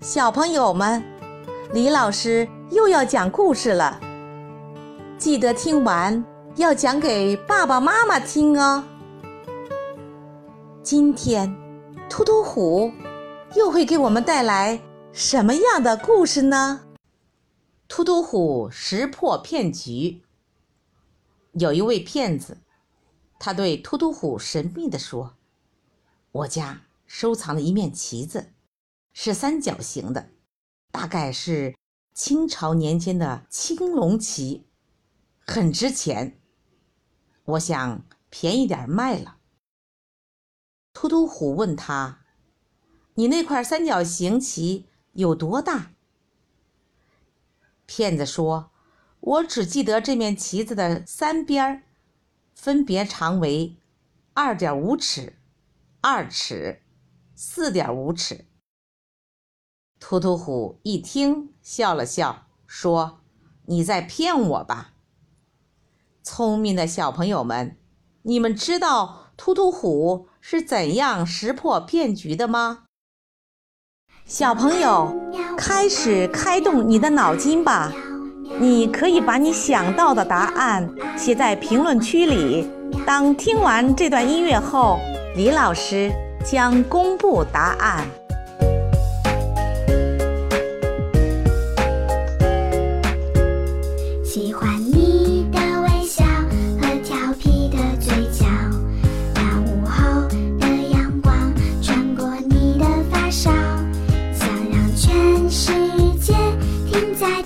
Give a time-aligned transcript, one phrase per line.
[0.00, 1.02] 小朋友们，
[1.72, 3.98] 李老师又要讲故事了，
[5.16, 6.22] 记得听完
[6.56, 8.84] 要讲给爸爸妈妈听哦。
[10.82, 11.56] 今天，
[12.10, 12.92] 突突虎
[13.54, 14.80] 又会给我们带来
[15.12, 16.82] 什么样的故事呢？
[17.88, 20.22] 突突虎识破骗局。
[21.52, 22.58] 有一位骗子，
[23.38, 25.36] 他对突突虎神秘地说
[26.32, 28.52] ：“我家收藏了一面旗子。”
[29.18, 30.28] 是三角形的，
[30.92, 31.74] 大概是
[32.12, 34.66] 清朝年间的青龙旗，
[35.46, 36.38] 很值钱。
[37.44, 39.38] 我想便宜点卖了。
[40.92, 42.26] 秃秃虎问他
[43.16, 45.92] ：“你那块三角形旗有多大？”
[47.86, 48.70] 骗子说
[49.20, 51.84] ：“我只记得这面旗子的三边
[52.54, 53.78] 分别长为
[54.34, 55.38] 二点五尺、
[56.02, 56.82] 二尺、
[57.34, 58.44] 四点五尺。”
[59.98, 63.20] 突突虎一听，笑了笑，说
[63.66, 64.92] ：“你在骗我吧？”
[66.22, 67.76] 聪明的小朋友们，
[68.22, 72.84] 你们知道突突虎是怎样识破骗局的吗？
[74.24, 75.14] 小朋友，
[75.56, 77.92] 开始开动你的脑筋吧！
[78.60, 82.68] 你可以把你想到的答案写在评论区里。
[83.04, 84.98] 当听完这段音乐后，
[85.34, 86.12] 李老师
[86.44, 88.06] 将公布答案。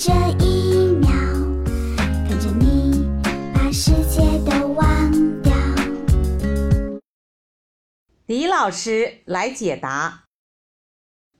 [0.00, 1.10] 这一秒，
[2.28, 3.04] 跟着你
[3.52, 5.52] 把世界都忘掉。
[8.26, 10.26] 李老师来解答：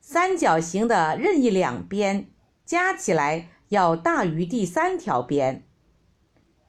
[0.01, 2.33] 三角形的任意两边
[2.65, 3.51] 加起来。
[3.69, 5.69] 要大于第三条边，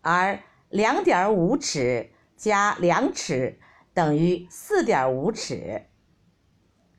[0.02, 3.58] 而两点五尺加两尺
[3.94, 5.86] 等于四点五尺，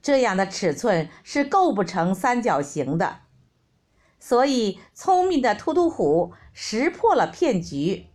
[0.01, 3.21] 这样的尺寸是构不成三角形的。
[4.21, 8.07] 所以，聪明的突突虎识破了骗局。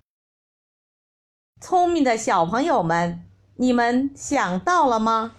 [1.60, 5.38] 聪明的小朋友们，你们想到了吗？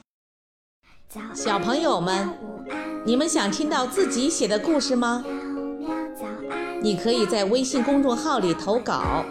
[1.32, 2.28] 小朋友们，
[3.04, 5.24] 你们想听到自己写的故事吗？
[6.82, 9.24] 你可以在微信公众号里投稿，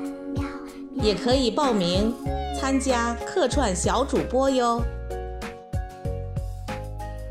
[0.94, 2.14] 也可以报名
[2.58, 4.82] 参加客串小主播哟。